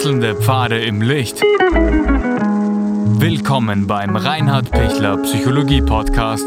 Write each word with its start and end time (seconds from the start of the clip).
Wechselnde 0.00 0.34
Pfade 0.34 0.82
im 0.82 1.02
Licht. 1.02 1.42
Willkommen 3.20 3.86
beim 3.86 4.16
Reinhard 4.16 4.70
Pichler 4.70 5.18
Psychologie 5.18 5.82
Podcast. 5.82 6.46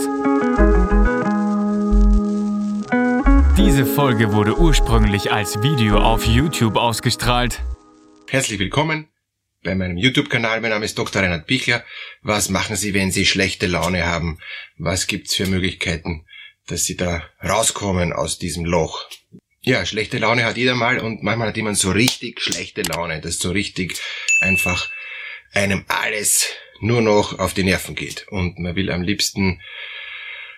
Diese 3.56 3.85
Folge 3.85 4.34
wurde 4.34 4.58
ursprünglich 4.58 5.31
als 5.31 5.62
Video 5.62 5.99
auf 5.99 6.26
YouTube 6.26 6.78
ausgestrahlt. 6.78 7.62
Herzlich 8.28 8.58
willkommen 8.58 9.10
bei 9.63 9.76
meinem 9.76 9.97
YouTube-Kanal. 9.97 10.60
Mein 10.60 10.72
Name 10.72 10.85
ist 10.85 10.97
Dr. 10.97 11.22
Reinhard 11.22 11.46
Pichler. 11.46 11.83
Was 12.24 12.49
machen 12.49 12.76
Sie, 12.76 12.96
wenn 12.96 13.12
Sie 13.12 13.28
schlechte 13.28 13.67
Laune 13.67 14.08
haben? 14.08 14.40
Was 14.79 15.06
gibt's 15.06 15.35
für 15.35 15.46
Möglichkeiten, 15.46 16.26
dass 16.66 16.85
Sie 16.85 16.98
da 16.98 17.22
rauskommen 17.44 18.13
aus 18.13 18.40
diesem 18.40 18.66
Loch? 18.66 19.08
Ja, 19.66 19.85
schlechte 19.85 20.17
Laune 20.17 20.44
hat 20.44 20.58
jeder 20.58 20.76
mal 20.76 20.99
und 20.99 21.23
manchmal 21.23 21.48
hat 21.48 21.55
jemand 21.55 21.77
so 21.77 21.91
richtig 21.91 22.41
schlechte 22.41 22.81
Laune, 22.81 23.21
dass 23.21 23.40
so 23.40 23.52
richtig 23.52 23.95
einfach 24.41 24.91
einem 25.54 25.85
alles 25.88 26.49
nur 26.81 27.02
noch 27.02 27.40
auf 27.40 27.54
die 27.54 27.63
Nerven 27.63 27.95
geht 27.95 28.27
und 28.27 28.59
man 28.59 28.76
will 28.76 28.91
am 28.91 29.04
liebsten 29.04 29.62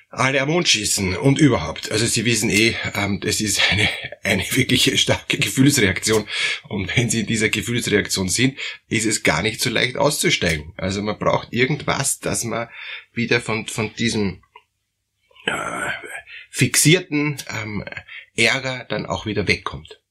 alle 0.10 0.42
am 0.42 0.50
Mond 0.50 0.68
schießen 0.70 1.18
und 1.18 1.38
überhaupt. 1.38 1.92
Also 1.92 2.08
Sie 2.08 2.26
wissen 2.26 2.50
eh, 2.50 2.74
ähm, 2.96 3.20
das 3.20 3.42
ist 3.42 3.62
eine, 3.72 3.88
eine 4.24 4.44
wirklich 4.44 5.00
starke 5.00 5.38
Gefühlsreaktion 5.38 6.28
und 6.68 6.98
wenn 6.98 7.12
Sie 7.12 7.20
in 7.20 7.28
dieser 7.28 7.50
Gefühlsreaktion 7.50 8.28
sind, 8.28 8.58
ist 8.88 9.06
es 9.06 9.22
gar 9.22 9.44
nicht 9.44 9.62
so 9.62 9.70
leicht 9.70 9.98
auszusteigen. 9.98 10.74
Also 10.78 11.04
man 11.04 11.20
braucht 11.20 11.54
irgendwas, 11.54 12.22
dass 12.22 12.44
man 12.44 12.70
wieder 13.14 13.40
von, 13.40 13.68
von 13.68 13.94
diesem 13.94 14.42
äh, 15.46 15.92
fixierten 16.50 17.38
ähm, 17.54 17.86
Ärger 18.36 18.86
dann 18.90 19.06
auch 19.06 19.26
wieder 19.26 19.48
wegkommt. 19.48 20.02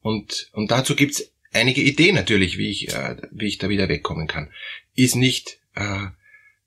Und, 0.00 0.50
und 0.52 0.70
dazu 0.70 0.94
gibt's 0.94 1.32
einige 1.52 1.80
Ideen 1.80 2.14
natürlich, 2.14 2.58
wie 2.58 2.70
ich, 2.70 2.94
äh, 2.94 3.16
wie 3.30 3.46
ich 3.46 3.58
da 3.58 3.68
wieder 3.68 3.88
wegkommen 3.88 4.26
kann. 4.26 4.52
Ist 4.94 5.16
nicht 5.16 5.58
äh, 5.74 6.06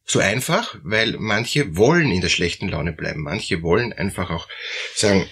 so 0.05 0.19
einfach, 0.19 0.77
weil 0.83 1.17
manche 1.19 1.77
wollen 1.77 2.11
in 2.11 2.22
der 2.22 2.30
schlechten 2.30 2.67
Laune 2.67 2.94
bleiben. 2.94 3.22
Manche 3.22 3.61
wollen 3.61 3.94
einfach 3.94 4.30
auch 4.31 4.47
sagen, 4.95 5.30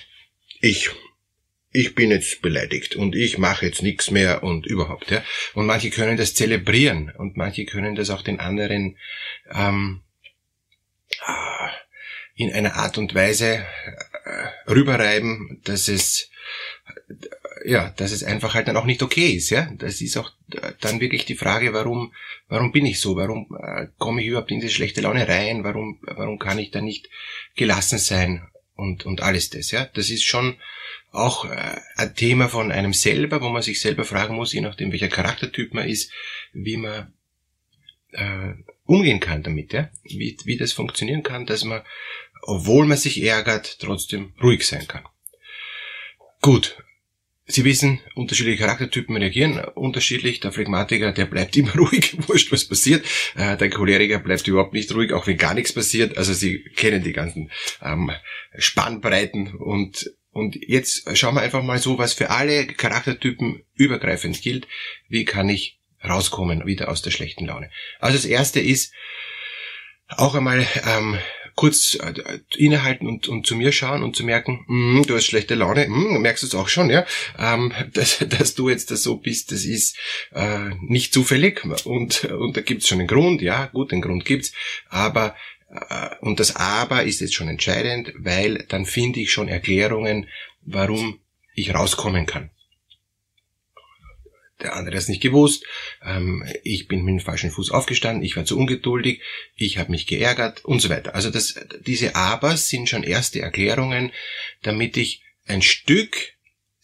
ich 0.62 0.92
ich 1.72 1.96
bin 1.96 2.10
jetzt 2.10 2.42
beleidigt 2.42 2.96
und 2.96 3.16
ich 3.16 3.38
mache 3.38 3.66
jetzt 3.66 3.84
nichts 3.84 4.10
mehr 4.10 4.42
und 4.42 4.66
überhaupt. 4.66 5.12
Ja. 5.12 5.24
Und 5.54 5.66
manche 5.66 5.90
können 5.90 6.18
das 6.18 6.34
zelebrieren 6.34 7.12
und 7.18 7.38
manche 7.38 7.66
können 7.66 7.96
das 7.96 8.10
auch 8.10 8.22
den 8.22 8.40
anderen 8.40 8.98
ähm, 9.54 10.02
äh, 11.26 11.70
in 12.36 12.52
einer 12.52 12.76
Art 12.76 12.98
und 12.98 13.14
Weise 13.14 13.58
äh, 13.58 14.17
rüberreiben, 14.70 15.62
dass 15.64 15.88
es 15.88 16.30
äh, 16.88 17.70
ja, 17.70 17.90
dass 17.98 18.12
es 18.12 18.24
einfach 18.24 18.54
halt 18.54 18.68
dann 18.68 18.78
auch 18.78 18.86
nicht 18.86 19.04
okay 19.04 19.32
ist, 19.32 19.50
ja. 19.50 19.70
Das 19.78 20.00
ist 20.02 20.16
auch 20.18 20.32
äh, 20.54 20.74
dann 20.80 21.02
wirklich 21.02 21.26
die 21.26 21.36
Frage, 21.36 21.74
warum, 21.74 22.14
warum 22.48 22.72
bin 22.72 22.86
ich 22.86 23.00
so? 23.00 23.16
Warum 23.16 23.48
äh, 23.60 23.88
komme 23.98 24.22
ich 24.22 24.28
überhaupt 24.28 24.52
in 24.52 24.60
diese 24.60 24.74
schlechte 24.74 25.02
Laune 25.02 25.28
rein? 25.28 25.64
Warum, 25.64 26.00
warum 26.02 26.40
kann 26.40 26.60
ich 26.60 26.72
da 26.72 26.82
nicht 26.82 27.10
gelassen 27.56 28.00
sein? 28.00 28.48
Und, 28.76 29.06
und 29.06 29.22
alles 29.22 29.50
das, 29.50 29.72
ja. 29.72 29.86
Das 29.94 30.10
ist 30.10 30.24
schon 30.24 30.56
auch 31.12 31.46
äh, 31.46 31.76
ein 31.96 32.16
Thema 32.16 32.48
von 32.48 32.72
einem 32.72 32.94
selber, 32.94 33.42
wo 33.42 33.50
man 33.50 33.64
sich 33.64 33.82
selber 33.82 34.06
fragen 34.06 34.36
muss, 34.36 34.54
je 34.54 34.62
nachdem 34.62 34.92
welcher 34.92 35.10
Charaktertyp 35.10 35.74
man 35.74 35.90
ist, 35.90 36.12
wie 36.54 36.78
man 36.78 37.12
äh, 38.12 38.54
umgehen 38.86 39.20
kann 39.20 39.44
damit, 39.44 39.74
ja. 39.74 39.90
Wie, 40.04 40.38
wie 40.46 40.58
das 40.58 40.74
funktionieren 40.74 41.24
kann, 41.24 41.46
dass 41.46 41.64
man 41.64 41.82
obwohl 42.44 42.86
man 42.86 42.98
sich 42.98 43.24
ärgert, 43.24 43.80
trotzdem 43.80 44.34
ruhig 44.42 44.66
sein 44.68 44.88
kann. 44.88 45.04
Gut. 46.42 46.78
Sie 47.50 47.64
wissen, 47.64 48.02
unterschiedliche 48.14 48.58
Charaktertypen 48.58 49.16
reagieren 49.16 49.64
unterschiedlich. 49.74 50.42
Der 50.42 50.52
Phlegmatiker, 50.52 51.14
der 51.14 51.26
bleibt 51.26 51.56
immer 51.58 51.74
ruhig, 51.76 52.18
wurscht 52.28 52.52
was 52.52 52.66
passiert. 52.66 53.06
Äh, 53.36 53.56
der 53.56 53.70
Choleriker 53.70 54.20
bleibt 54.20 54.48
überhaupt 54.48 54.74
nicht 54.74 54.94
ruhig, 54.94 55.14
auch 55.14 55.28
wenn 55.28 55.38
gar 55.38 55.54
nichts 55.54 55.72
passiert. 55.72 56.18
Also 56.18 56.34
Sie 56.34 56.64
kennen 56.76 57.04
die 57.04 57.14
ganzen 57.14 57.50
ähm, 57.82 58.12
Spannbreiten 58.58 59.56
und 59.56 60.12
und 60.38 60.56
jetzt 60.56 61.18
schauen 61.18 61.34
wir 61.34 61.42
einfach 61.42 61.64
mal 61.64 61.80
so, 61.80 61.98
was 61.98 62.14
für 62.14 62.30
alle 62.30 62.68
Charaktertypen 62.68 63.64
übergreifend 63.74 64.40
gilt. 64.40 64.68
Wie 65.10 65.26
kann 65.26 65.50
ich 65.50 65.80
rauskommen 66.08 66.68
wieder 66.68 66.90
aus 66.90 67.02
der 67.02 67.10
schlechten 67.10 67.48
Laune? 67.48 67.72
Also 68.00 68.18
das 68.18 68.26
erste 68.26 68.60
ist, 68.60 68.94
auch 70.10 70.36
einmal 70.36 70.66
ähm, 70.86 71.18
kurz 71.58 71.96
äh, 71.96 72.14
innehalten 72.56 73.08
und, 73.08 73.28
und 73.28 73.46
zu 73.46 73.56
mir 73.56 73.72
schauen 73.72 74.04
und 74.04 74.16
zu 74.16 74.24
merken, 74.24 74.64
mh, 74.68 75.06
du 75.08 75.16
hast 75.16 75.26
schlechte 75.26 75.56
Laune, 75.56 75.88
mh, 75.90 76.20
merkst 76.20 76.44
du 76.44 76.48
es 76.48 76.56
auch 76.56 76.70
schon, 76.70 76.90
ja, 76.90 77.06
ähm, 77.38 77.74
dass, 77.94 78.20
dass 78.30 78.56
du 78.56 78.70
jetzt 78.70 78.92
das 78.92 79.04
so 79.04 79.18
bist, 79.18 79.52
das 79.52 79.66
ist 79.66 79.98
äh, 80.34 80.70
nicht 80.82 81.14
zufällig 81.14 81.66
und, 81.86 82.24
und 82.26 82.56
da 82.56 82.62
gibt's 82.62 82.88
schon 82.88 83.00
einen 83.00 83.08
Grund, 83.08 83.42
ja, 83.42 83.66
gut, 83.66 83.92
den 83.92 84.02
Grund 84.02 84.24
gibt's, 84.24 84.54
aber 84.88 85.36
äh, 85.70 86.16
und 86.22 86.40
das 86.40 86.56
Aber 86.56 87.04
ist 87.04 87.20
jetzt 87.22 87.34
schon 87.34 87.50
entscheidend, 87.50 88.14
weil 88.18 88.66
dann 88.70 88.86
finde 88.86 89.20
ich 89.20 89.32
schon 89.32 89.48
Erklärungen, 89.48 90.28
warum 90.62 91.20
ich 91.56 91.74
rauskommen 91.74 92.26
kann 92.28 92.52
der 94.62 94.76
andere 94.76 94.98
es 94.98 95.08
nicht 95.08 95.22
gewusst, 95.22 95.66
ähm, 96.04 96.44
ich 96.64 96.88
bin 96.88 97.04
mit 97.04 97.14
dem 97.14 97.20
falschen 97.20 97.52
Fuß 97.52 97.72
aufgestanden, 97.72 98.24
ich 98.24 98.36
war 98.36 98.46
zu 98.46 98.58
ungeduldig, 98.58 99.22
ich 99.56 99.78
habe 99.78 99.92
mich 99.92 100.08
geärgert 100.08 100.66
und 100.66 100.82
so 100.82 100.90
weiter. 100.90 101.16
Also 101.16 101.30
das, 101.30 101.60
diese 101.86 102.16
Abers 102.16 102.68
sind 102.70 102.90
schon 102.90 103.04
erste 103.04 103.42
Erklärungen, 103.42 104.12
damit 104.64 104.98
ich 104.98 105.24
ein 105.46 105.62
Stück 105.62 106.37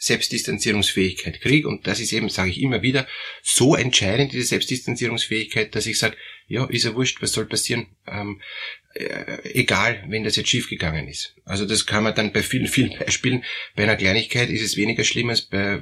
Selbstdistanzierungsfähigkeit 0.03 1.39
kriege 1.39 1.67
und 1.67 1.87
das 1.87 2.01
ist 2.01 2.11
eben, 2.11 2.27
sage 2.27 2.49
ich 2.49 2.61
immer 2.61 2.81
wieder, 2.81 3.07
so 3.41 3.73
entscheidend, 3.75 4.33
diese 4.33 4.47
Selbstdistanzierungsfähigkeit, 4.47 5.73
dass 5.75 5.85
ich 5.85 5.97
sage, 5.97 6.17
ja, 6.47 6.65
ist 6.65 6.83
ja 6.83 6.93
wurscht, 6.93 7.21
was 7.21 7.31
soll 7.31 7.45
passieren, 7.45 7.87
ähm, 8.05 8.41
äh, 8.95 9.49
egal, 9.53 10.03
wenn 10.09 10.25
das 10.25 10.35
jetzt 10.35 10.49
schiefgegangen 10.49 11.07
ist. 11.07 11.35
Also 11.45 11.65
das 11.65 11.85
kann 11.85 12.03
man 12.03 12.13
dann 12.13 12.33
bei 12.33 12.43
vielen, 12.43 12.67
vielen 12.67 12.99
Beispielen, 12.99 13.45
bei 13.77 13.83
einer 13.83 13.95
Kleinigkeit 13.95 14.49
ist 14.49 14.61
es 14.61 14.75
weniger 14.75 15.05
schlimm 15.05 15.29
als 15.29 15.43
bei 15.43 15.75
äh, 15.75 15.81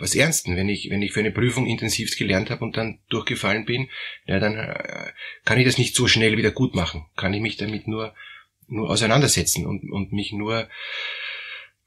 was 0.00 0.16
Ernsten. 0.16 0.56
Wenn 0.56 0.68
ich, 0.68 0.90
wenn 0.90 1.00
ich 1.00 1.12
für 1.12 1.20
eine 1.20 1.30
Prüfung 1.30 1.68
intensivst 1.68 2.18
gelernt 2.18 2.50
habe 2.50 2.64
und 2.64 2.76
dann 2.76 2.98
durchgefallen 3.10 3.64
bin, 3.64 3.88
ja, 4.26 4.40
dann 4.40 4.56
äh, 4.56 5.12
kann 5.44 5.60
ich 5.60 5.66
das 5.66 5.78
nicht 5.78 5.94
so 5.94 6.08
schnell 6.08 6.36
wieder 6.36 6.50
gut 6.50 6.74
machen. 6.74 7.06
Kann 7.16 7.32
ich 7.32 7.40
mich 7.40 7.58
damit 7.58 7.86
nur, 7.86 8.12
nur 8.66 8.90
auseinandersetzen 8.90 9.66
und, 9.66 9.88
und 9.88 10.12
mich 10.12 10.32
nur 10.32 10.68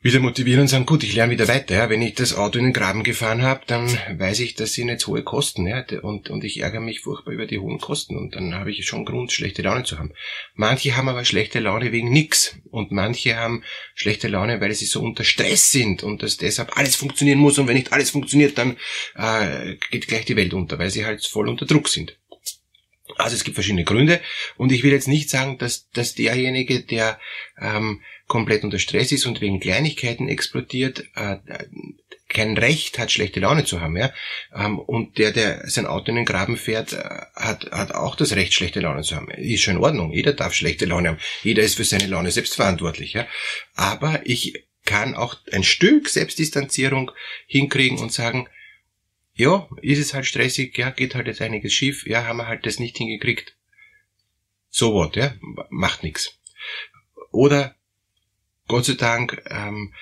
wieder 0.01 0.19
motivieren 0.19 0.61
und 0.61 0.67
sagen, 0.67 0.87
gut, 0.87 1.03
ich 1.03 1.13
lerne 1.13 1.31
wieder 1.31 1.47
weiter. 1.47 1.75
Ja. 1.75 1.89
Wenn 1.89 2.01
ich 2.01 2.15
das 2.15 2.35
Auto 2.35 2.57
in 2.57 2.65
den 2.65 2.73
Graben 2.73 3.03
gefahren 3.03 3.43
habe, 3.43 3.61
dann 3.67 3.87
weiß 4.17 4.39
ich, 4.39 4.55
das 4.55 4.73
sind 4.73 4.89
jetzt 4.89 5.05
hohe 5.05 5.23
Kosten. 5.23 5.67
Ja. 5.67 5.85
Und, 6.01 6.29
und 6.29 6.43
ich 6.43 6.61
ärgere 6.61 6.81
mich 6.81 7.01
furchtbar 7.01 7.33
über 7.33 7.45
die 7.45 7.59
hohen 7.59 7.79
Kosten. 7.79 8.17
Und 8.17 8.35
dann 8.35 8.55
habe 8.55 8.71
ich 8.71 8.85
schon 8.85 9.05
Grund, 9.05 9.31
schlechte 9.31 9.61
Laune 9.61 9.83
zu 9.83 9.99
haben. 9.99 10.13
Manche 10.55 10.97
haben 10.97 11.07
aber 11.07 11.23
schlechte 11.23 11.59
Laune 11.59 11.91
wegen 11.91 12.09
nix. 12.09 12.57
Und 12.71 12.91
manche 12.91 13.35
haben 13.35 13.63
schlechte 13.93 14.27
Laune, 14.27 14.59
weil 14.59 14.73
sie 14.73 14.85
so 14.85 15.01
unter 15.01 15.23
Stress 15.23 15.69
sind 15.69 16.01
und 16.01 16.23
dass 16.23 16.37
deshalb 16.37 16.77
alles 16.77 16.95
funktionieren 16.95 17.39
muss. 17.39 17.59
Und 17.59 17.67
wenn 17.67 17.75
nicht 17.75 17.93
alles 17.93 18.09
funktioniert, 18.09 18.57
dann 18.57 18.77
äh, 19.15 19.75
geht 19.91 20.07
gleich 20.07 20.25
die 20.25 20.35
Welt 20.35 20.53
unter, 20.53 20.79
weil 20.79 20.89
sie 20.89 21.05
halt 21.05 21.23
voll 21.25 21.47
unter 21.47 21.65
Druck 21.65 21.87
sind. 21.87 22.17
Also 23.17 23.35
es 23.35 23.43
gibt 23.43 23.55
verschiedene 23.55 23.83
Gründe 23.83 24.21
und 24.57 24.71
ich 24.71 24.83
will 24.83 24.91
jetzt 24.91 25.07
nicht 25.07 25.29
sagen, 25.29 25.57
dass, 25.57 25.89
dass 25.89 26.15
derjenige, 26.15 26.81
der 26.81 27.19
ähm, 27.59 28.01
komplett 28.31 28.63
unter 28.63 28.79
Stress 28.79 29.11
ist 29.11 29.25
und 29.25 29.41
wegen 29.41 29.59
Kleinigkeiten 29.59 30.29
explodiert, 30.29 31.03
äh, 31.15 31.35
kein 32.29 32.57
Recht 32.57 32.97
hat, 32.97 33.11
schlechte 33.11 33.41
Laune 33.41 33.65
zu 33.65 33.81
haben, 33.81 33.97
ja. 33.97 34.13
Ähm, 34.55 34.79
und 34.79 35.17
der, 35.17 35.31
der 35.31 35.69
sein 35.69 35.85
Auto 35.85 36.11
in 36.11 36.15
den 36.15 36.23
Graben 36.23 36.55
fährt, 36.55 36.93
äh, 36.93 37.03
hat, 37.35 37.69
hat 37.73 37.93
auch 37.93 38.15
das 38.15 38.37
Recht, 38.37 38.53
schlechte 38.53 38.79
Laune 38.79 39.01
zu 39.01 39.17
haben. 39.17 39.29
Ist 39.31 39.63
schon 39.63 39.75
in 39.75 39.83
Ordnung. 39.83 40.13
Jeder 40.13 40.31
darf 40.31 40.53
schlechte 40.53 40.85
Laune 40.85 41.09
haben. 41.09 41.17
Jeder 41.43 41.61
ist 41.61 41.75
für 41.75 41.83
seine 41.83 42.07
Laune 42.07 42.31
selbst 42.31 42.55
verantwortlich, 42.55 43.11
ja. 43.11 43.27
Aber 43.75 44.21
ich 44.23 44.63
kann 44.85 45.13
auch 45.13 45.35
ein 45.51 45.65
Stück 45.65 46.07
Selbstdistanzierung 46.07 47.11
hinkriegen 47.47 47.99
und 47.99 48.13
sagen, 48.13 48.47
ja, 49.33 49.67
ist 49.81 49.99
es 49.99 50.13
halt 50.13 50.25
stressig, 50.25 50.77
ja, 50.77 50.89
geht 50.91 51.15
halt 51.15 51.27
jetzt 51.27 51.41
einiges 51.41 51.73
schief, 51.73 52.07
ja, 52.07 52.23
haben 52.23 52.37
wir 52.37 52.47
halt 52.47 52.65
das 52.65 52.79
nicht 52.79 52.95
hingekriegt. 52.95 53.57
So 54.69 54.93
what, 54.93 55.17
ja, 55.17 55.33
macht 55.69 56.03
nix. 56.03 56.39
Oder 57.31 57.75
Gott 58.71 58.85
sei 58.85 58.93
Dank 58.93 59.43
ähm, 59.49 59.93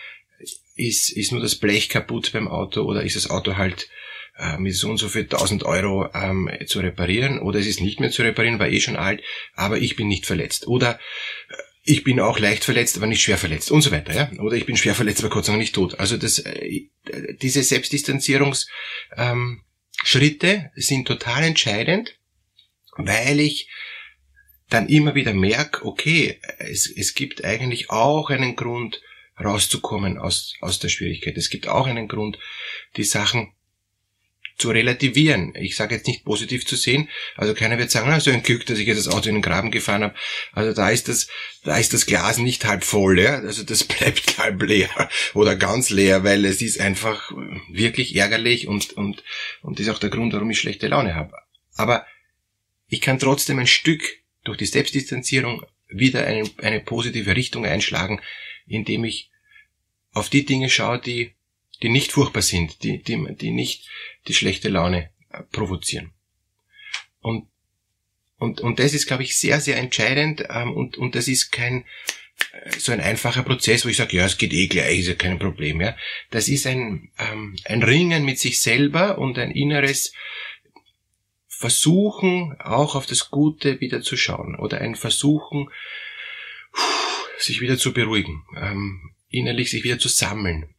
ist, 0.75 1.09
ist 1.09 1.31
nur 1.31 1.41
das 1.41 1.55
Blech 1.55 1.89
kaputt 1.89 2.31
beim 2.33 2.47
Auto 2.47 2.83
oder 2.83 3.01
ist 3.01 3.15
das 3.15 3.31
Auto 3.31 3.57
halt 3.57 3.89
äh, 4.37 4.59
mit 4.59 4.75
so 4.75 4.91
und 4.91 4.97
so 4.97 5.09
viel 5.09 5.23
1000 5.23 5.63
Euro 5.63 6.07
ähm, 6.13 6.51
zu 6.67 6.79
reparieren 6.79 7.39
oder 7.39 7.57
es 7.57 7.65
ist 7.65 7.81
nicht 7.81 7.99
mehr 7.99 8.11
zu 8.11 8.21
reparieren, 8.21 8.59
war 8.59 8.69
eh 8.69 8.79
schon 8.79 8.95
alt, 8.95 9.23
aber 9.55 9.79
ich 9.79 9.95
bin 9.95 10.07
nicht 10.07 10.27
verletzt. 10.27 10.67
Oder 10.67 10.99
äh, 11.49 11.55
ich 11.83 12.03
bin 12.03 12.19
auch 12.19 12.37
leicht 12.37 12.63
verletzt, 12.63 12.95
aber 12.95 13.07
nicht 13.07 13.23
schwer 13.23 13.39
verletzt 13.39 13.71
und 13.71 13.81
so 13.81 13.89
weiter. 13.89 14.13
Ja? 14.13 14.29
Oder 14.39 14.55
ich 14.55 14.67
bin 14.67 14.77
schwer 14.77 14.93
verletzt, 14.93 15.23
aber 15.23 15.33
Gott 15.33 15.45
sei 15.45 15.53
Dank 15.53 15.61
nicht 15.61 15.73
tot. 15.73 15.99
Also 15.99 16.15
das, 16.15 16.37
äh, 16.37 16.89
diese 17.41 17.63
Selbstdistanzierungsschritte 17.63 20.47
ähm, 20.47 20.69
sind 20.75 21.07
total 21.07 21.43
entscheidend, 21.43 22.19
weil 22.97 23.39
ich 23.39 23.67
dann 24.69 24.87
immer 24.87 25.15
wieder 25.15 25.33
merke, 25.33 25.85
okay, 25.85 26.39
es, 26.59 26.89
es 26.89 27.15
gibt 27.15 27.43
eigentlich 27.43 27.89
auch 27.89 28.29
einen 28.29 28.55
Grund, 28.55 29.01
rauszukommen 29.43 30.17
aus, 30.17 30.55
aus 30.61 30.79
der 30.79 30.89
Schwierigkeit. 30.89 31.37
Es 31.37 31.49
gibt 31.49 31.67
auch 31.67 31.87
einen 31.87 32.07
Grund, 32.07 32.37
die 32.97 33.03
Sachen 33.03 33.53
zu 34.57 34.71
relativieren. 34.71 35.53
Ich 35.55 35.77
sage 35.77 35.95
jetzt 35.95 36.07
nicht 36.07 36.25
positiv 36.25 36.65
zu 36.65 36.75
sehen. 36.75 37.07
Also 37.37 37.53
keiner 37.53 37.77
wird 37.77 37.91
sagen, 37.91 38.07
na, 38.09 38.19
so 38.19 38.29
ein 38.29 38.43
Glück, 38.43 38.65
dass 38.65 38.77
ich 38.77 38.87
jetzt 38.87 39.05
das 39.05 39.13
Auto 39.13 39.29
in 39.29 39.35
den 39.35 39.41
Graben 39.41 39.71
gefahren 39.71 40.03
habe. 40.03 40.15
Also 40.51 40.73
da 40.73 40.89
ist 40.89 41.07
das, 41.07 41.29
da 41.63 41.77
ist 41.77 41.93
das 41.93 42.05
Glas 42.05 42.37
nicht 42.37 42.65
halb 42.65 42.83
voll, 42.83 43.19
ja. 43.21 43.35
Also 43.35 43.63
das 43.63 43.83
bleibt 43.85 44.37
halb 44.37 44.61
leer 44.61 45.09
oder 45.33 45.55
ganz 45.55 45.89
leer, 45.89 46.25
weil 46.25 46.43
es 46.43 46.61
ist 46.61 46.79
einfach 46.79 47.31
wirklich 47.71 48.15
ärgerlich 48.17 48.67
und, 48.67 48.91
und, 48.93 49.23
und 49.61 49.79
ist 49.79 49.89
auch 49.89 49.99
der 49.99 50.09
Grund, 50.09 50.33
warum 50.33 50.51
ich 50.51 50.59
schlechte 50.59 50.89
Laune 50.89 51.15
habe. 51.15 51.31
Aber 51.75 52.05
ich 52.87 52.99
kann 52.99 53.19
trotzdem 53.19 53.59
ein 53.59 53.67
Stück 53.67 54.03
durch 54.49 54.57
die 54.57 54.65
Selbstdistanzierung 54.65 55.63
wieder 55.87 56.25
eine, 56.25 56.49
eine 56.57 56.79
positive 56.81 57.35
Richtung 57.35 57.65
einschlagen, 57.65 58.19
indem 58.67 59.05
ich 59.05 59.29
auf 60.11 60.29
die 60.29 60.45
Dinge 60.45 60.69
schaue, 60.69 60.99
die 60.99 61.33
die 61.81 61.89
nicht 61.89 62.11
furchtbar 62.11 62.41
sind, 62.41 62.83
die, 62.83 63.01
die, 63.01 63.35
die 63.35 63.51
nicht 63.51 63.87
die 64.27 64.33
schlechte 64.33 64.69
Laune 64.69 65.09
äh, 65.29 65.43
provozieren. 65.51 66.11
Und, 67.21 67.47
und, 68.37 68.61
und 68.61 68.79
das 68.79 68.93
ist, 68.93 69.07
glaube 69.07 69.23
ich, 69.23 69.37
sehr, 69.37 69.61
sehr 69.61 69.77
entscheidend 69.77 70.43
ähm, 70.49 70.73
und, 70.73 70.97
und 70.97 71.15
das 71.15 71.27
ist 71.27 71.51
kein 71.51 71.85
äh, 72.51 72.71
so 72.77 72.91
ein 72.91 73.01
einfacher 73.01 73.43
Prozess, 73.43 73.85
wo 73.85 73.89
ich 73.89 73.97
sage, 73.97 74.17
ja, 74.17 74.25
es 74.25 74.37
geht 74.37 74.53
eh 74.53 74.67
gleich, 74.67 74.99
ist 74.99 75.07
ja 75.07 75.15
kein 75.15 75.39
Problem. 75.39 75.81
Ja. 75.81 75.95
Das 76.31 76.47
ist 76.47 76.67
ein, 76.67 77.11
ähm, 77.17 77.55
ein 77.65 77.83
Ringen 77.83 78.25
mit 78.25 78.39
sich 78.39 78.61
selber 78.61 79.17
und 79.17 79.37
ein 79.37 79.51
inneres 79.51 80.13
Versuchen, 81.59 82.55
auch 82.61 82.95
auf 82.95 83.05
das 83.05 83.29
Gute 83.31 83.81
wieder 83.81 84.01
zu 84.01 84.15
schauen 84.15 84.55
oder 84.55 84.79
ein 84.79 84.95
Versuchen, 84.95 85.69
sich 87.37 87.59
wieder 87.59 87.77
zu 87.77 87.91
beruhigen, 87.91 88.45
ähm, 88.55 89.11
innerlich 89.27 89.69
sich 89.69 89.83
wieder 89.83 89.99
zu 89.99 90.07
sammeln, 90.07 90.73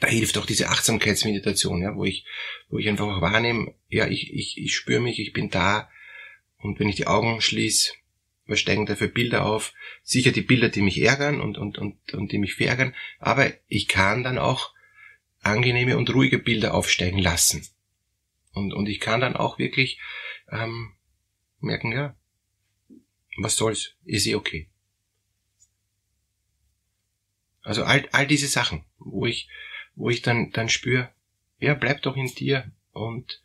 da 0.00 0.08
hilft 0.08 0.36
auch 0.36 0.46
diese 0.46 0.68
Achtsamkeitsmeditation, 0.68 1.80
ja, 1.80 1.94
wo 1.94 2.04
ich, 2.04 2.24
wo 2.70 2.78
ich 2.78 2.88
einfach 2.88 3.06
auch 3.06 3.20
wahrnehme, 3.20 3.72
ja, 3.88 4.08
ich, 4.08 4.34
ich, 4.34 4.58
ich 4.58 4.74
spüre 4.74 5.00
mich, 5.00 5.20
ich 5.20 5.32
bin 5.32 5.48
da. 5.48 5.88
Und 6.58 6.80
wenn 6.80 6.88
ich 6.88 6.96
die 6.96 7.06
Augen 7.06 7.40
schließe, 7.40 7.92
was 8.46 8.58
steigen 8.58 8.86
da 8.86 8.96
für 8.96 9.06
Bilder 9.06 9.46
auf? 9.46 9.72
Sicher 10.02 10.32
die 10.32 10.42
Bilder, 10.42 10.70
die 10.70 10.82
mich 10.82 11.00
ärgern 11.00 11.40
und, 11.40 11.56
und, 11.56 11.78
und, 11.78 12.14
und 12.14 12.32
die 12.32 12.38
mich 12.38 12.54
verärgern, 12.54 12.96
aber 13.20 13.52
ich 13.68 13.86
kann 13.86 14.24
dann 14.24 14.38
auch 14.38 14.72
angenehme 15.40 15.96
und 15.96 16.12
ruhige 16.12 16.40
Bilder 16.40 16.74
aufsteigen 16.74 17.18
lassen. 17.18 17.64
Und, 18.54 18.72
und 18.72 18.88
ich 18.88 19.00
kann 19.00 19.20
dann 19.20 19.36
auch 19.36 19.58
wirklich 19.58 19.98
ähm, 20.50 20.94
merken, 21.60 21.92
ja, 21.92 22.16
was 23.36 23.56
soll's, 23.56 23.94
ist 24.04 24.26
eh 24.26 24.36
okay. 24.36 24.68
Also 27.62 27.82
all, 27.84 28.08
all 28.12 28.26
diese 28.26 28.46
Sachen, 28.46 28.84
wo 28.98 29.26
ich, 29.26 29.48
wo 29.94 30.10
ich 30.10 30.22
dann, 30.22 30.50
dann 30.52 30.68
spüre, 30.68 31.12
ja, 31.58 31.74
bleib 31.74 32.02
doch 32.02 32.16
in 32.16 32.26
dir 32.26 32.70
und 32.92 33.42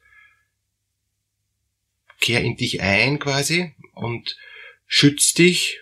kehr 2.20 2.42
in 2.42 2.58
dich 2.58 2.82
ein 2.82 3.18
quasi 3.18 3.74
und 3.94 4.38
schütz 4.86 5.34
dich 5.34 5.80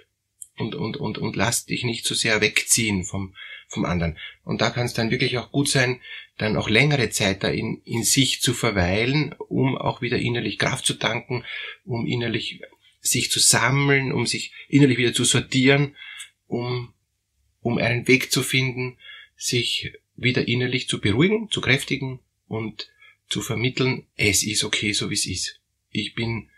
und, 0.55 0.75
und, 0.75 0.97
und, 0.97 1.17
und 1.17 1.35
lass 1.35 1.65
dich 1.65 1.83
nicht 1.83 2.05
so 2.05 2.13
sehr 2.13 2.41
wegziehen 2.41 3.03
vom, 3.03 3.35
vom 3.67 3.85
anderen. 3.85 4.17
Und 4.43 4.61
da 4.61 4.69
kann 4.69 4.85
es 4.85 4.93
dann 4.93 5.11
wirklich 5.11 5.37
auch 5.37 5.51
gut 5.51 5.67
sein, 5.67 6.01
dann 6.37 6.55
auch 6.55 6.69
längere 6.69 7.09
Zeit 7.09 7.43
da 7.43 7.49
in, 7.49 7.81
in 7.83 8.03
sich 8.03 8.41
zu 8.41 8.53
verweilen, 8.53 9.33
um 9.47 9.77
auch 9.77 10.01
wieder 10.01 10.19
innerlich 10.19 10.59
Kraft 10.59 10.85
zu 10.85 10.93
tanken, 10.93 11.43
um 11.83 12.05
innerlich 12.05 12.61
sich 13.01 13.31
zu 13.31 13.39
sammeln, 13.39 14.11
um 14.11 14.25
sich 14.25 14.51
innerlich 14.69 14.97
wieder 14.97 15.13
zu 15.13 15.23
sortieren, 15.23 15.95
um, 16.47 16.93
um 17.61 17.77
einen 17.77 18.07
Weg 18.07 18.31
zu 18.31 18.43
finden, 18.43 18.97
sich 19.35 19.93
wieder 20.15 20.47
innerlich 20.47 20.87
zu 20.87 20.99
beruhigen, 20.99 21.49
zu 21.49 21.61
kräftigen 21.61 22.19
und 22.47 22.89
zu 23.29 23.41
vermitteln, 23.41 24.07
es 24.15 24.43
ist 24.43 24.63
okay, 24.63 24.93
so 24.93 25.09
wie 25.09 25.15
es 25.15 25.25
ist. 25.25 25.59
Ich 25.91 26.15
bin 26.15 26.49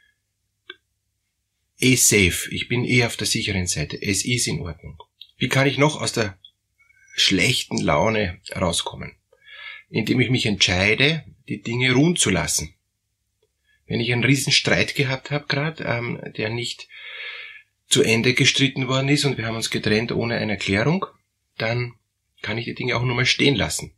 eh 1.80 1.96
safe, 1.96 2.50
ich 2.52 2.68
bin 2.68 2.86
eh 2.86 3.06
auf 3.06 3.18
der 3.18 3.28
sicheren 3.28 3.68
Seite, 3.68 4.02
es 4.02 4.26
ist 4.26 4.48
in 4.48 4.62
Ordnung. 4.62 5.02
Wie 5.38 5.50
kann 5.50 5.68
ich 5.68 5.78
noch 5.78 6.02
aus 6.02 6.14
der 6.14 6.38
schlechten 7.16 7.78
Laune 7.78 8.42
rauskommen? 8.56 9.19
Indem 9.90 10.20
ich 10.20 10.30
mich 10.30 10.46
entscheide, 10.46 11.24
die 11.48 11.62
Dinge 11.62 11.94
ruhen 11.94 12.16
zu 12.16 12.30
lassen. 12.30 12.76
Wenn 13.88 14.00
ich 14.00 14.14
einen 14.14 14.24
riesen 14.24 14.52
Streit 14.52 14.94
gehabt 14.96 15.32
habe 15.32 15.46
gerade, 15.48 15.84
ähm, 15.84 16.22
der 16.38 16.50
nicht 16.50 16.88
zu 17.88 18.04
Ende 18.04 18.36
gestritten 18.36 18.88
worden 18.88 19.10
ist 19.10 19.26
und 19.26 19.38
wir 19.38 19.48
haben 19.48 19.56
uns 19.56 19.72
getrennt 19.72 20.12
ohne 20.12 20.38
eine 20.38 20.54
Erklärung, 20.54 21.08
dann 21.58 21.96
kann 22.42 22.58
ich 22.58 22.66
die 22.66 22.76
Dinge 22.76 22.96
auch 22.96 23.04
nur 23.04 23.16
mal 23.16 23.26
stehen 23.26 23.56
lassen. 23.56 23.96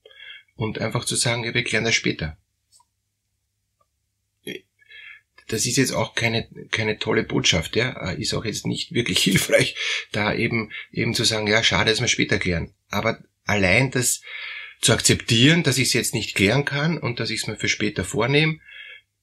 Und 0.55 0.79
einfach 0.79 1.05
zu 1.05 1.15
sagen, 1.15 1.43
ja, 1.43 1.53
wir 1.53 1.63
klären 1.63 1.83
das 1.83 1.95
später. 1.95 2.37
Das 5.47 5.65
ist 5.65 5.75
jetzt 5.75 5.91
auch 5.91 6.15
keine, 6.15 6.47
keine 6.71 6.97
tolle 6.97 7.23
Botschaft, 7.23 7.75
ja, 7.75 8.11
ist 8.11 8.33
auch 8.33 8.45
jetzt 8.45 8.65
nicht 8.65 8.93
wirklich 8.93 9.19
hilfreich, 9.23 9.75
da 10.13 10.33
eben, 10.33 10.71
eben 10.91 11.13
zu 11.13 11.25
sagen, 11.25 11.47
ja, 11.47 11.61
schade, 11.61 11.91
dass 11.91 11.99
wir 11.99 12.07
später 12.07 12.39
klären. 12.39 12.73
Aber 12.89 13.21
allein 13.43 13.91
das 13.91 14.21
zu 14.81 14.93
akzeptieren, 14.93 15.63
dass 15.63 15.77
ich 15.77 15.87
es 15.87 15.93
jetzt 15.93 16.13
nicht 16.13 16.35
klären 16.35 16.65
kann 16.65 16.97
und 16.97 17.19
dass 17.19 17.29
ich 17.29 17.41
es 17.41 17.47
mir 17.47 17.55
für 17.55 17.69
später 17.69 18.03
vornehme, 18.03 18.59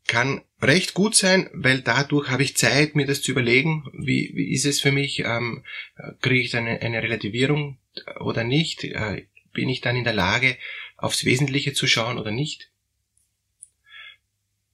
kann 0.07 0.43
recht 0.63 0.95
gut 0.95 1.15
sein, 1.15 1.51
weil 1.53 1.83
dadurch 1.83 2.31
habe 2.31 2.43
ich 2.43 2.57
Zeit, 2.57 2.95
mir 2.95 3.07
das 3.07 3.21
zu 3.21 3.33
überlegen, 3.33 3.85
wie, 3.93 4.31
wie 4.35 4.53
ist 4.53 4.65
es 4.65 4.81
für 4.81 4.93
mich, 4.93 5.21
ähm, 5.21 5.65
kriege 6.21 6.41
ich 6.41 6.51
dann 6.51 6.67
eine, 6.67 6.81
eine 6.81 7.03
Relativierung 7.03 7.77
oder 8.21 8.45
nicht, 8.45 8.85
äh, 8.85 9.27
bin 9.53 9.69
ich 9.69 9.81
dann 9.81 9.97
in 9.97 10.05
der 10.05 10.15
Lage, 10.15 10.57
aufs 10.97 11.25
Wesentliche 11.25 11.75
zu 11.75 11.87
schauen 11.87 12.19
oder 12.19 12.31
nicht. 12.31 12.71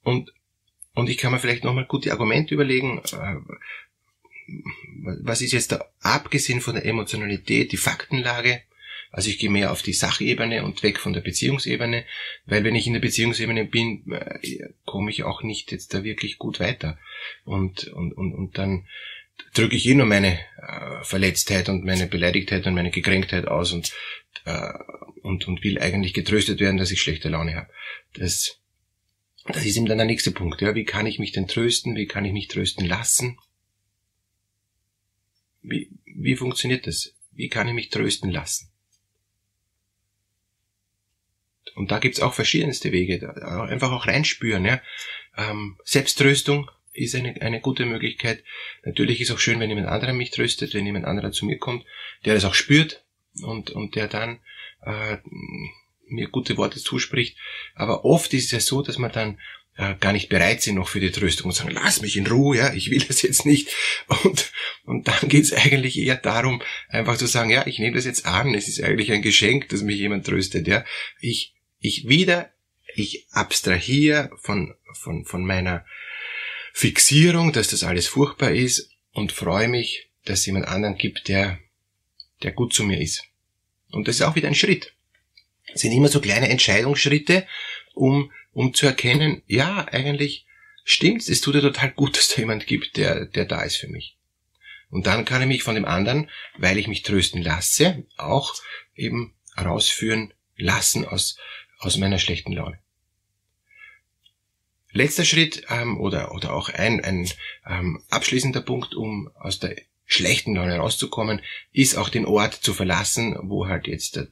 Und, 0.03 0.33
und 0.93 1.09
ich 1.09 1.17
kann 1.17 1.31
mir 1.31 1.39
vielleicht 1.39 1.63
nochmal 1.63 1.85
gute 1.85 2.11
Argumente 2.11 2.53
überlegen, 2.53 2.99
äh, 2.99 3.35
was 5.21 5.41
ist 5.41 5.51
jetzt 5.51 5.71
da, 5.71 5.85
abgesehen 5.99 6.61
von 6.61 6.75
der 6.75 6.85
Emotionalität, 6.85 7.71
die 7.71 7.77
Faktenlage, 7.77 8.61
also 9.15 9.29
ich 9.29 9.39
gehe 9.39 9.49
mehr 9.49 9.71
auf 9.71 9.81
die 9.81 9.93
Sachebene 9.93 10.65
und 10.65 10.83
weg 10.83 10.99
von 10.99 11.13
der 11.13 11.21
Beziehungsebene, 11.21 12.03
weil 12.47 12.65
wenn 12.65 12.75
ich 12.75 12.85
in 12.85 12.91
der 12.91 12.99
Beziehungsebene 12.99 13.63
bin, 13.63 14.11
äh, 14.11 14.73
komme 14.83 15.09
ich 15.09 15.23
auch 15.23 15.41
nicht 15.41 15.71
jetzt 15.71 15.93
da 15.93 16.03
wirklich 16.03 16.37
gut 16.37 16.59
weiter. 16.59 16.99
Und, 17.45 17.85
und, 17.85 18.11
und, 18.11 18.33
und 18.33 18.57
dann 18.57 18.85
drücke 19.53 19.77
ich 19.77 19.85
eh 19.85 19.95
nur 19.95 20.05
meine 20.05 20.37
äh, 20.57 21.01
Verletztheit 21.03 21.69
und 21.69 21.85
meine 21.85 22.07
Beleidigtheit 22.07 22.67
und 22.67 22.73
meine 22.73 22.91
Gekränktheit 22.91 23.47
aus 23.47 23.71
und, 23.71 23.93
äh, 24.43 24.73
und, 25.21 25.47
und 25.47 25.63
will 25.63 25.79
eigentlich 25.79 26.13
getröstet 26.13 26.59
werden, 26.59 26.75
dass 26.75 26.91
ich 26.91 27.01
schlechte 27.01 27.29
Laune 27.29 27.55
habe. 27.55 27.69
Das, 28.15 28.59
das 29.47 29.65
ist 29.65 29.77
eben 29.77 29.85
dann 29.85 29.97
der 29.97 30.07
nächste 30.07 30.31
Punkt. 30.31 30.59
Ja. 30.59 30.75
Wie 30.75 30.83
kann 30.83 31.07
ich 31.07 31.19
mich 31.19 31.31
denn 31.31 31.47
trösten? 31.47 31.95
Wie 31.95 32.07
kann 32.07 32.25
ich 32.25 32.33
mich 32.33 32.49
trösten 32.49 32.85
lassen? 32.85 33.37
Wie, 35.61 35.89
wie 36.03 36.35
funktioniert 36.35 36.85
das? 36.85 37.15
Wie 37.31 37.47
kann 37.47 37.69
ich 37.69 37.73
mich 37.73 37.89
trösten 37.91 38.29
lassen? 38.29 38.74
Und 41.75 41.91
da 41.91 41.99
gibt's 41.99 42.19
auch 42.19 42.33
verschiedenste 42.33 42.91
Wege. 42.91 43.35
Einfach 43.69 43.91
auch 43.91 44.07
reinspüren. 44.07 44.65
Ja. 44.65 44.81
Ähm, 45.37 45.77
Selbsttröstung 45.83 46.69
ist 46.93 47.15
eine, 47.15 47.41
eine 47.41 47.59
gute 47.59 47.85
Möglichkeit. 47.85 48.43
Natürlich 48.83 49.19
ist 49.21 49.31
auch 49.31 49.39
schön, 49.39 49.59
wenn 49.59 49.69
jemand 49.69 49.87
anderer 49.87 50.13
mich 50.13 50.31
tröstet, 50.31 50.73
wenn 50.73 50.85
jemand 50.85 51.05
anderer 51.05 51.31
zu 51.31 51.45
mir 51.45 51.57
kommt, 51.57 51.85
der 52.23 52.35
das 52.35 52.45
auch 52.45 52.53
spürt 52.53 53.03
und, 53.41 53.71
und 53.71 53.95
der 53.95 54.07
dann 54.07 54.39
äh, 54.81 55.17
mir 56.07 56.29
gute 56.29 56.57
Worte 56.57 56.79
zuspricht. 56.79 57.37
Aber 57.73 58.05
oft 58.05 58.33
ist 58.33 58.45
es 58.45 58.51
ja 58.51 58.59
so, 58.59 58.81
dass 58.81 58.97
man 58.97 59.11
dann 59.11 59.39
äh, 59.77 59.95
gar 59.99 60.13
nicht 60.13 60.29
bereit 60.29 60.61
sind 60.61 60.75
noch 60.75 60.87
für 60.87 60.99
die 60.99 61.11
Tröstung 61.11 61.47
und 61.47 61.53
sagen, 61.53 61.71
lass 61.71 62.01
mich 62.01 62.17
in 62.17 62.27
Ruhe, 62.27 62.57
ja, 62.57 62.73
ich 62.73 62.91
will 62.91 63.03
das 63.07 63.21
jetzt 63.21 63.45
nicht. 63.45 63.69
Und, 64.23 64.51
und 64.85 65.07
dann 65.07 65.29
geht 65.29 65.43
es 65.43 65.53
eigentlich 65.53 65.97
eher 65.97 66.15
darum, 66.15 66.61
einfach 66.89 67.17
zu 67.17 67.25
sagen, 67.25 67.49
ja, 67.49 67.65
ich 67.67 67.79
nehme 67.79 67.95
das 67.95 68.05
jetzt 68.05 68.25
an, 68.25 68.53
es 68.53 68.67
ist 68.67 68.83
eigentlich 68.83 69.11
ein 69.11 69.21
Geschenk, 69.21 69.69
dass 69.69 69.81
mich 69.81 69.97
jemand 69.97 70.25
tröstet, 70.25 70.67
ja. 70.67 70.85
Ich 71.19 71.55
ich 71.85 72.07
wieder, 72.07 72.51
ich 72.95 73.27
abstrahiere 73.31 74.31
von, 74.41 74.73
von, 74.93 75.25
von 75.25 75.45
meiner 75.45 75.85
Fixierung, 76.73 77.53
dass 77.53 77.69
das 77.69 77.83
alles 77.83 78.07
furchtbar 78.07 78.51
ist 78.51 78.89
und 79.11 79.31
freue 79.31 79.67
mich, 79.67 80.09
dass 80.25 80.39
es 80.39 80.45
jemand 80.47 80.67
anderen 80.67 80.97
gibt, 80.97 81.27
der, 81.27 81.59
der 82.43 82.51
gut 82.51 82.73
zu 82.73 82.83
mir 82.83 82.99
ist. 82.99 83.23
Und 83.91 84.07
das 84.07 84.15
ist 84.15 84.21
auch 84.23 84.35
wieder 84.35 84.47
ein 84.47 84.55
Schritt. 84.55 84.93
Es 85.73 85.81
sind 85.81 85.91
immer 85.91 86.07
so 86.07 86.19
kleine 86.19 86.49
Entscheidungsschritte, 86.49 87.47
um, 87.93 88.31
um 88.55 88.73
zu 88.73 88.85
erkennen, 88.85 89.43
ja, 89.47 89.85
eigentlich 89.91 90.47
stimmt's, 90.85 91.27
es 91.27 91.41
tut 91.41 91.55
ja 91.55 91.61
total 91.61 91.91
gut, 91.91 92.17
dass 92.17 92.29
da 92.29 92.37
jemand 92.37 92.65
gibt, 92.65 92.95
der, 92.95 93.25
der 93.25 93.43
da 93.43 93.61
ist 93.61 93.75
für 93.75 93.89
mich. 93.89 94.17
Und 94.89 95.07
dann 95.07 95.25
kann 95.25 95.41
ich 95.41 95.47
mich 95.47 95.63
von 95.63 95.75
dem 95.75 95.83
anderen, 95.83 96.29
weil 96.57 96.77
ich 96.77 96.87
mich 96.87 97.03
trösten 97.03 97.41
lasse, 97.41 98.05
auch 98.15 98.55
eben 98.95 99.35
rausführen 99.59 100.33
lassen 100.55 101.05
aus, 101.05 101.37
aus 101.79 101.97
meiner 101.97 102.17
schlechten 102.17 102.53
Laune. 102.53 102.79
Letzter 104.91 105.25
Schritt 105.25 105.63
ähm, 105.69 105.99
oder, 105.99 106.31
oder 106.33 106.53
auch 106.53 106.69
ein, 106.69 107.03
ein 107.03 107.29
ähm, 107.67 108.01
abschließender 108.09 108.61
Punkt, 108.61 108.95
um 108.95 109.29
aus 109.35 109.59
der 109.59 109.75
schlechten 110.05 110.55
Laune 110.55 110.77
rauszukommen, 110.77 111.41
ist 111.73 111.97
auch 111.97 112.07
den 112.07 112.25
Ort 112.25 112.53
zu 112.53 112.73
verlassen, 112.73 113.37
wo 113.41 113.67
halt 113.67 113.87
jetzt 113.87 114.15
der 114.15 114.29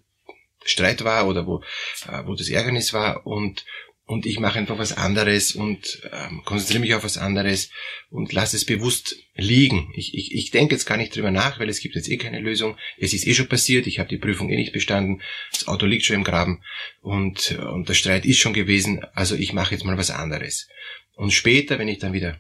Streit 0.64 1.04
war 1.04 1.28
oder 1.28 1.46
wo, 1.46 1.62
äh, 2.08 2.26
wo 2.26 2.36
das 2.36 2.48
Ärgernis 2.48 2.94
war 2.94 3.28
und 3.28 3.66
und 4.06 4.26
ich 4.26 4.40
mache 4.40 4.60
einfach 4.60 4.78
was 4.78 4.98
anderes 4.98 5.54
und 5.54 6.02
ähm, 6.12 6.42
konzentriere 6.44 6.82
mich 6.82 6.94
auf 6.94 7.04
was 7.04 7.18
anderes 7.18 7.70
und 8.10 8.34
lasse 8.34 8.58
es 8.58 8.66
bewusst 8.66 9.16
liegen. 9.36 9.92
Ich, 9.96 10.14
ich, 10.14 10.34
ich 10.34 10.52
denke 10.52 10.76
jetzt 10.76 10.86
gar 10.86 10.98
nicht 10.98 11.16
drüber 11.16 11.32
nach, 11.32 11.60
weil 11.60 11.70
es 11.70 11.80
gibt 11.80 11.96
jetzt 11.96 12.10
eh 12.10 12.18
keine 12.18 12.42
Lösung. 12.42 12.78
Es 12.98 13.14
ist 13.14 13.26
eh 13.26 13.34
schon 13.34 13.48
passiert, 13.48 13.88
ich 13.88 14.00
habe 14.00 14.10
die 14.10 14.18
Prüfung 14.18 14.50
eh 14.50 14.58
nicht 14.58 14.74
bestanden, 14.74 15.22
das 15.52 15.68
Auto 15.68 15.86
liegt 15.86 16.04
schon 16.04 16.18
im 16.18 16.24
Graben 16.24 16.62
und, 17.02 17.52
und 17.52 17.88
der 17.88 17.94
Streit 17.94 18.26
ist 18.26 18.40
schon 18.40 18.54
gewesen, 18.54 19.04
also 19.14 19.36
ich 19.36 19.54
mache 19.54 19.74
jetzt 19.74 19.86
mal 19.86 19.98
was 19.98 20.12
anderes. 20.12 20.68
Und 21.16 21.32
später, 21.32 21.80
wenn 21.80 21.88
ich 21.88 22.00
dann 22.00 22.14
wieder 22.14 22.40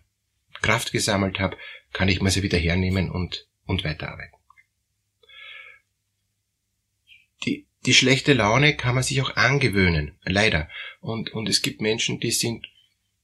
Kraft 0.62 0.92
gesammelt 0.92 1.40
habe, 1.40 1.58
kann 1.94 2.10
ich 2.10 2.22
mir 2.22 2.32
sie 2.32 2.44
wieder 2.44 2.58
hernehmen 2.58 3.10
und, 3.10 3.48
und 3.66 3.84
weiterarbeiten. 3.84 4.36
Die, 7.46 7.68
die 7.86 7.94
schlechte 7.94 8.34
Laune 8.34 8.76
kann 8.76 8.96
man 8.96 9.04
sich 9.04 9.22
auch 9.22 9.36
angewöhnen, 9.36 10.18
leider. 10.24 10.70
Und, 11.02 11.32
und 11.34 11.50
es 11.50 11.62
gibt 11.62 11.82
Menschen, 11.82 12.20
die 12.20 12.32
sind 12.32 12.68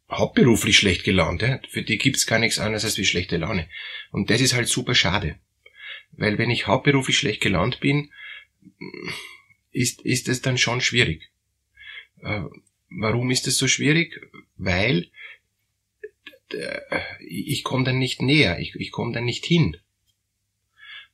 hauptberuflich 0.10 0.78
schlecht 0.78 1.04
gelaunt. 1.04 1.42
Ja? 1.42 1.60
Für 1.70 1.84
die 1.84 1.98
gibt's 1.98 2.28
gar 2.28 2.40
nichts 2.40 2.60
anderes 2.60 2.84
als 2.84 2.98
wie 2.98 3.06
schlechte 3.06 3.38
Laune. 3.38 3.70
Und 4.12 4.30
das 4.30 4.42
ist 4.42 4.54
halt 4.54 4.68
super 4.68 4.96
schade. 4.96 5.40
Weil 6.12 6.38
wenn 6.38 6.50
ich 6.50 6.68
hauptberuflich 6.68 7.18
schlecht 7.18 7.42
gelaunt 7.42 7.80
bin, 7.80 8.12
ist, 9.72 10.02
ist 10.02 10.28
es 10.28 10.42
dann 10.42 10.58
schon 10.58 10.82
schwierig. 10.82 11.30
Äh, 12.22 12.42
warum 12.90 13.32
ist 13.32 13.48
es 13.48 13.58
so 13.58 13.68
schwierig? 13.68 14.20
Weil 14.58 15.10
äh, 16.52 16.80
ich 17.26 17.64
komme 17.64 17.86
dann 17.86 18.00
nicht 18.00 18.22
näher, 18.22 18.60
ich, 18.60 18.76
ich 18.76 18.92
komme 18.92 19.14
dann 19.14 19.26
nicht 19.26 19.46
hin. 19.46 19.78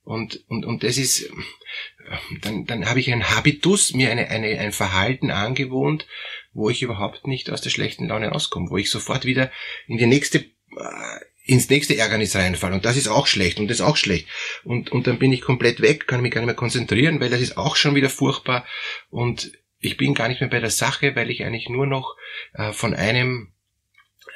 Und, 0.05 0.43
und, 0.47 0.65
und 0.65 0.83
das 0.83 0.97
ist, 0.97 1.31
dann, 2.41 2.65
dann 2.65 2.85
habe 2.87 2.99
ich 2.99 3.11
ein 3.11 3.35
Habitus, 3.35 3.93
mir 3.93 4.11
eine, 4.11 4.29
eine, 4.29 4.59
ein 4.59 4.71
Verhalten 4.71 5.31
angewohnt, 5.31 6.05
wo 6.53 6.69
ich 6.69 6.83
überhaupt 6.83 7.25
nicht 7.25 7.49
aus 7.49 7.61
der 7.61 7.71
schlechten 7.71 8.07
Laune 8.07 8.29
rauskomme, 8.29 8.69
wo 8.69 8.77
ich 8.77 8.91
sofort 8.91 9.25
wieder 9.25 9.51
in 9.87 9.97
die 9.97 10.05
nächste, 10.05 10.39
äh, 10.39 11.19
ins 11.43 11.69
nächste 11.69 11.97
Ärgernis 11.97 12.35
reinfalle. 12.35 12.75
Und 12.75 12.85
das 12.85 12.97
ist 12.97 13.07
auch 13.07 13.25
schlecht 13.25 13.59
und 13.59 13.67
das 13.67 13.79
ist 13.79 13.85
auch 13.85 13.97
schlecht. 13.97 14.27
Und, 14.63 14.91
und 14.91 15.07
dann 15.07 15.17
bin 15.17 15.33
ich 15.33 15.41
komplett 15.41 15.81
weg, 15.81 16.05
kann 16.05 16.21
mich 16.21 16.31
gar 16.31 16.41
nicht 16.41 16.47
mehr 16.47 16.55
konzentrieren, 16.55 17.19
weil 17.19 17.31
das 17.31 17.41
ist 17.41 17.57
auch 17.57 17.75
schon 17.75 17.95
wieder 17.95 18.09
furchtbar. 18.09 18.63
Und 19.09 19.53
ich 19.79 19.97
bin 19.97 20.13
gar 20.13 20.27
nicht 20.27 20.39
mehr 20.39 20.51
bei 20.51 20.59
der 20.59 20.69
Sache, 20.69 21.15
weil 21.15 21.31
ich 21.31 21.43
eigentlich 21.43 21.67
nur 21.67 21.87
noch 21.87 22.15
äh, 22.53 22.73
von 22.73 22.93
einem, 22.93 23.53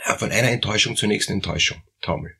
äh, 0.05 0.15
von 0.15 0.31
einer 0.31 0.49
Enttäuschung 0.49 0.95
zur 0.95 1.09
nächsten 1.09 1.33
Enttäuschung 1.33 1.83
taumel. 2.01 2.35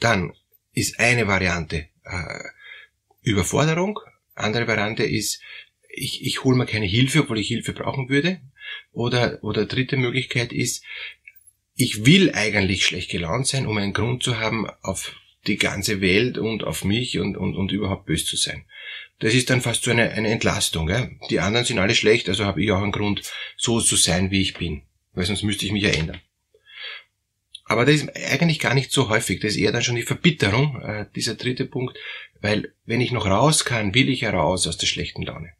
Dann 0.00 0.34
ist 0.78 1.00
eine 1.00 1.26
Variante 1.26 1.88
äh, 2.04 2.40
Überforderung. 3.22 4.00
Andere 4.34 4.66
Variante 4.66 5.04
ist, 5.04 5.42
ich, 5.88 6.24
ich 6.24 6.44
hole 6.44 6.56
mir 6.56 6.66
keine 6.66 6.86
Hilfe, 6.86 7.20
obwohl 7.20 7.38
ich 7.38 7.48
Hilfe 7.48 7.72
brauchen 7.72 8.08
würde. 8.08 8.40
Oder, 8.92 9.42
oder 9.42 9.66
dritte 9.66 9.96
Möglichkeit 9.96 10.52
ist, 10.52 10.84
ich 11.74 12.06
will 12.06 12.32
eigentlich 12.32 12.84
schlecht 12.84 13.10
gelaunt 13.10 13.46
sein, 13.46 13.66
um 13.66 13.76
einen 13.76 13.92
Grund 13.92 14.22
zu 14.22 14.38
haben, 14.38 14.68
auf 14.82 15.14
die 15.46 15.56
ganze 15.56 16.00
Welt 16.00 16.36
und 16.36 16.64
auf 16.64 16.84
mich 16.84 17.18
und, 17.18 17.36
und, 17.36 17.56
und 17.56 17.72
überhaupt 17.72 18.06
böse 18.06 18.24
zu 18.24 18.36
sein. 18.36 18.64
Das 19.20 19.34
ist 19.34 19.50
dann 19.50 19.62
fast 19.62 19.84
so 19.84 19.90
eine, 19.90 20.10
eine 20.10 20.28
Entlastung. 20.28 20.88
Ja? 20.88 21.08
Die 21.30 21.40
anderen 21.40 21.66
sind 21.66 21.78
alle 21.78 21.94
schlecht, 21.94 22.28
also 22.28 22.44
habe 22.44 22.62
ich 22.62 22.70
auch 22.72 22.82
einen 22.82 22.92
Grund, 22.92 23.22
so 23.56 23.80
zu 23.80 23.96
sein, 23.96 24.30
wie 24.30 24.42
ich 24.42 24.54
bin. 24.54 24.82
Weil 25.12 25.24
sonst 25.24 25.42
müsste 25.42 25.66
ich 25.66 25.72
mich 25.72 25.82
ja 25.82 25.90
ändern. 25.90 26.20
Aber 27.68 27.84
das 27.84 27.96
ist 27.96 28.16
eigentlich 28.16 28.60
gar 28.60 28.74
nicht 28.74 28.90
so 28.90 29.10
häufig. 29.10 29.40
Das 29.40 29.52
ist 29.52 29.58
eher 29.58 29.72
dann 29.72 29.82
schon 29.82 29.94
die 29.94 30.02
Verbitterung, 30.02 30.80
äh, 30.80 31.06
dieser 31.14 31.34
dritte 31.34 31.66
Punkt. 31.66 31.98
Weil 32.40 32.72
wenn 32.86 33.02
ich 33.02 33.12
noch 33.12 33.26
raus 33.26 33.64
kann, 33.66 33.94
will 33.94 34.08
ich 34.08 34.22
heraus 34.22 34.66
aus 34.66 34.78
der 34.78 34.86
schlechten 34.86 35.22
Laune. 35.22 35.52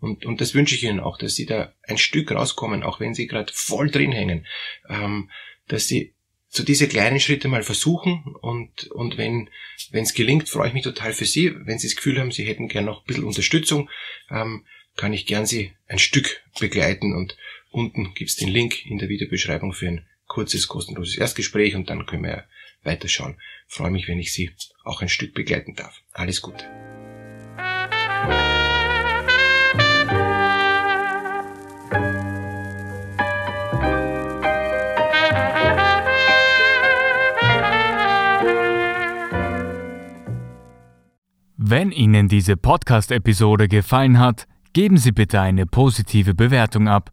Und, 0.00 0.24
und 0.24 0.40
das 0.40 0.54
wünsche 0.54 0.74
ich 0.74 0.82
Ihnen 0.82 0.98
auch, 0.98 1.18
dass 1.18 1.36
Sie 1.36 1.46
da 1.46 1.74
ein 1.82 1.98
Stück 1.98 2.32
rauskommen, 2.32 2.82
auch 2.82 3.00
wenn 3.00 3.14
Sie 3.14 3.26
gerade 3.26 3.52
voll 3.52 3.90
drin 3.90 4.12
hängen. 4.12 4.46
Ähm, 4.88 5.30
dass 5.68 5.86
Sie 5.86 6.14
so 6.48 6.64
diese 6.64 6.88
kleinen 6.88 7.20
Schritte 7.20 7.48
mal 7.48 7.62
versuchen 7.62 8.34
und, 8.40 8.90
und 8.90 9.16
wenn 9.16 9.48
es 9.92 10.12
gelingt, 10.12 10.48
freue 10.48 10.68
ich 10.68 10.74
mich 10.74 10.82
total 10.84 11.12
für 11.12 11.24
Sie. 11.24 11.54
Wenn 11.66 11.78
Sie 11.78 11.86
das 11.86 11.96
Gefühl 11.96 12.18
haben, 12.18 12.32
Sie 12.32 12.44
hätten 12.44 12.68
gern 12.68 12.86
noch 12.86 13.02
ein 13.02 13.06
bisschen 13.06 13.24
Unterstützung, 13.24 13.90
ähm, 14.30 14.64
kann 14.96 15.12
ich 15.12 15.26
gern 15.26 15.46
Sie 15.46 15.72
ein 15.86 15.98
Stück 15.98 16.42
begleiten 16.58 17.14
und 17.14 17.36
unten 17.70 18.14
gibt's 18.14 18.36
den 18.36 18.48
Link 18.48 18.84
in 18.86 18.98
der 18.98 19.08
Videobeschreibung 19.08 19.72
für 19.72 19.88
ein 19.88 20.06
kurzes, 20.32 20.66
kostenloses 20.66 21.18
Erstgespräch 21.18 21.76
und 21.76 21.90
dann 21.90 22.06
können 22.06 22.24
wir 22.24 22.44
weiterschauen. 22.84 23.36
Ich 23.68 23.74
freue 23.74 23.90
mich, 23.90 24.08
wenn 24.08 24.18
ich 24.18 24.32
Sie 24.32 24.50
auch 24.82 25.02
ein 25.02 25.10
Stück 25.10 25.34
begleiten 25.34 25.74
darf. 25.74 26.00
Alles 26.12 26.40
Gute. 26.40 26.64
Wenn 41.58 41.90
Ihnen 41.90 42.28
diese 42.28 42.56
Podcast-Episode 42.56 43.68
gefallen 43.68 44.18
hat, 44.18 44.46
geben 44.72 44.96
Sie 44.96 45.12
bitte 45.12 45.42
eine 45.42 45.66
positive 45.66 46.34
Bewertung 46.34 46.88
ab. 46.88 47.12